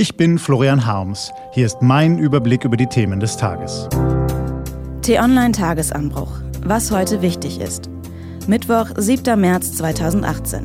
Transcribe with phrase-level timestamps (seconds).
[0.00, 1.32] Ich bin Florian Harms.
[1.50, 3.88] Hier ist mein Überblick über die Themen des Tages.
[5.02, 6.30] T-Online Tagesanbruch.
[6.62, 7.90] Was heute wichtig ist.
[8.46, 9.40] Mittwoch, 7.
[9.40, 10.62] März 2018.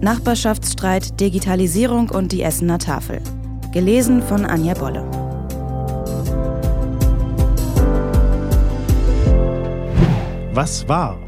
[0.00, 3.22] Nachbarschaftsstreit, Digitalisierung und die Essener Tafel.
[3.70, 5.08] Gelesen von Anja Bolle.
[10.54, 11.20] Was war?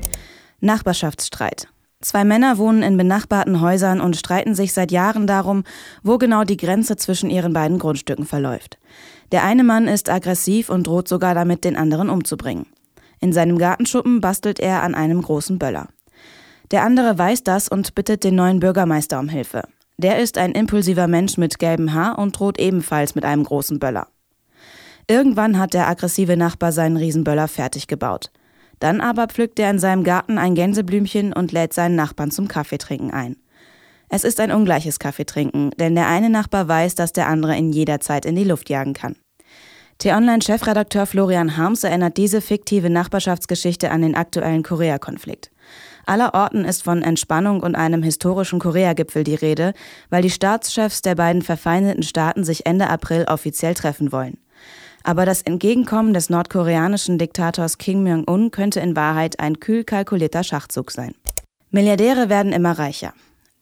[0.59, 1.69] Nachbarschaftsstreit.
[2.05, 5.65] Zwei Männer wohnen in benachbarten Häusern und streiten sich seit Jahren darum,
[6.03, 8.79] wo genau die Grenze zwischen ihren beiden Grundstücken verläuft.
[9.33, 12.67] Der eine Mann ist aggressiv und droht sogar damit, den anderen umzubringen.
[13.21, 15.89] In seinem Gartenschuppen bastelt er an einem großen Böller.
[16.73, 19.63] Der andere weiß das und bittet den neuen Bürgermeister um Hilfe.
[19.97, 24.09] Der ist ein impulsiver Mensch mit gelbem Haar und droht ebenfalls mit einem großen Böller.
[25.09, 28.31] Irgendwann hat der aggressive Nachbar seinen Riesenböller fertig gebaut.
[28.85, 33.13] Dann aber pflückt er in seinem Garten ein Gänseblümchen und lädt seinen Nachbarn zum Kaffeetrinken
[33.13, 33.37] ein.
[34.11, 38.27] Es ist ein ungleiches Kaffeetrinken, denn der eine Nachbar weiß, dass der andere ihn jederzeit
[38.27, 39.17] in die Luft jagen kann.
[39.97, 45.51] T-Online-Chefredakteur Florian Harms erinnert diese fiktive Nachbarschaftsgeschichte an den aktuellen Korea-Konflikt.
[46.05, 49.73] Allerorten ist von Entspannung und einem historischen Korea-Gipfel die Rede,
[50.11, 54.37] weil die Staatschefs der beiden verfeindeten Staaten sich Ende April offiziell treffen wollen.
[55.05, 60.91] Aber das Entgegenkommen des nordkoreanischen Diktators Kim Jong-un könnte in Wahrheit ein kühl kalkulierter Schachzug
[60.91, 61.15] sein.
[61.71, 63.13] Milliardäre werden immer reicher.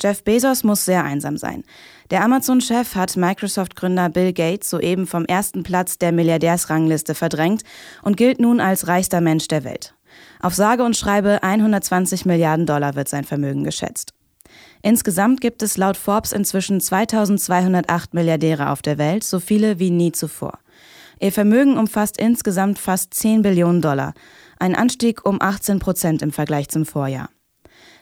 [0.01, 1.65] Jeff Bezos muss sehr einsam sein.
[2.11, 7.62] Der Amazon-Chef hat Microsoft-Gründer Bill Gates soeben vom ersten Platz der Milliardärsrangliste verdrängt
[8.03, 9.95] und gilt nun als reichster Mensch der Welt.
[10.41, 14.15] Auf sage und schreibe 120 Milliarden Dollar wird sein Vermögen geschätzt.
[14.83, 20.12] Insgesamt gibt es laut Forbes inzwischen 2208 Milliardäre auf der Welt, so viele wie nie
[20.12, 20.59] zuvor.
[21.23, 24.12] Ihr Vermögen umfasst insgesamt fast 10 Billionen Dollar,
[24.59, 27.28] ein Anstieg um 18 Prozent im Vergleich zum Vorjahr.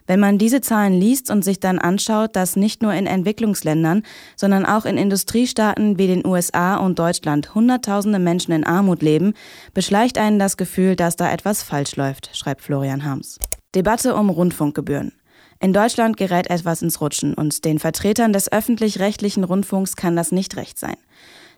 [0.07, 4.05] Wenn man diese Zahlen liest und sich dann anschaut, dass nicht nur in Entwicklungsländern,
[4.37, 9.35] sondern auch in Industriestaaten wie den USA und Deutschland Hunderttausende Menschen in Armut leben,
[9.75, 13.39] beschleicht einen das Gefühl, dass da etwas falsch läuft, schreibt Florian Harms.
[13.75, 15.13] Debatte um Rundfunkgebühren.
[15.61, 20.57] In Deutschland gerät etwas ins Rutschen und den Vertretern des öffentlich-rechtlichen Rundfunks kann das nicht
[20.57, 20.97] recht sein.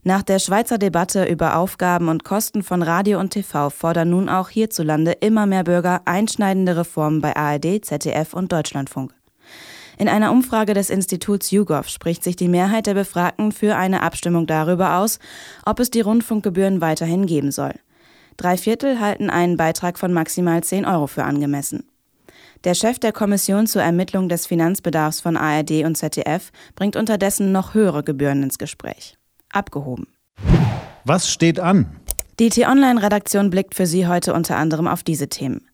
[0.04, 4.48] Nach der Schweizer Debatte über Aufgaben und Kosten von Radio und TV fordern nun auch
[4.48, 9.14] hierzulande immer mehr Bürger einschneidende Reformen bei ARD, ZDF und Deutschlandfunk.
[9.98, 14.48] In einer Umfrage des Instituts YouGov spricht sich die Mehrheit der Befragten für eine Abstimmung
[14.48, 15.20] darüber aus,
[15.64, 17.74] ob es die Rundfunkgebühren weiterhin geben soll.
[18.36, 21.88] Drei Viertel halten einen Beitrag von maximal 10 Euro für angemessen.
[22.64, 27.74] Der Chef der Kommission zur Ermittlung des Finanzbedarfs von ARD und ZDF bringt unterdessen noch
[27.74, 29.16] höhere Gebühren ins Gespräch
[29.52, 30.06] abgehoben.
[31.04, 31.86] Was steht an?
[32.38, 35.66] Die T-Online-Redaktion blickt für Sie heute unter anderem auf diese Themen.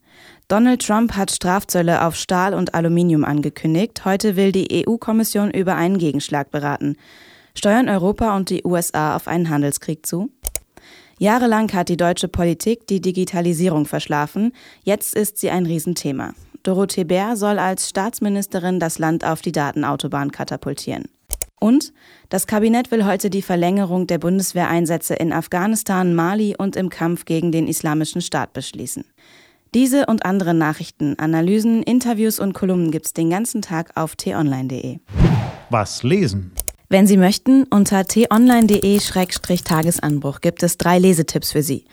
[0.47, 4.03] Donald Trump hat Strafzölle auf Stahl und Aluminium angekündigt.
[4.03, 6.97] Heute will die EU-Kommission über einen Gegenschlag beraten.
[7.55, 10.31] Steuern Europa und die USA auf einen Handelskrieg zu?
[11.19, 14.53] Jahrelang hat die deutsche Politik die Digitalisierung verschlafen.
[14.83, 16.33] Jetzt ist sie ein Riesenthema.
[16.63, 21.05] Dorothee Bär soll als Staatsministerin das Land auf die Datenautobahn katapultieren.
[21.59, 21.93] Und
[22.29, 27.51] das Kabinett will heute die Verlängerung der Bundeswehreinsätze in Afghanistan, Mali und im Kampf gegen
[27.51, 29.05] den Islamischen Staat beschließen.
[29.73, 34.97] Diese und andere Nachrichten, Analysen, Interviews und Kolumnen gibt's den ganzen Tag auf t-online.de.
[35.69, 36.51] Was lesen?
[36.91, 41.85] Wenn Sie möchten, unter t-online.de-tagesanbruch gibt es drei Lesetipps für Sie.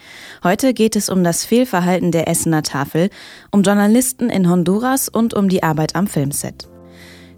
[0.42, 3.10] Heute geht es um das Fehlverhalten der Essener Tafel,
[3.50, 6.70] um Journalisten in Honduras und um die Arbeit am Filmset.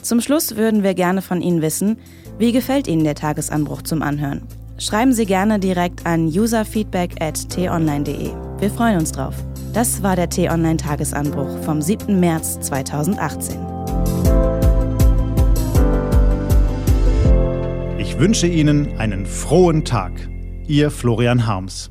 [0.03, 1.99] Zum Schluss würden wir gerne von Ihnen wissen,
[2.39, 4.43] wie gefällt Ihnen der Tagesanbruch zum Anhören?
[4.79, 8.31] Schreiben Sie gerne direkt an userfeedback at t-online.de.
[8.61, 9.35] Wir freuen uns drauf.
[9.75, 12.19] Das war der T-Online Tagesanbruch vom 7.
[12.19, 13.59] März 2018.
[17.99, 20.13] Ich wünsche Ihnen einen frohen Tag.
[20.69, 21.91] Ihr Florian Harms.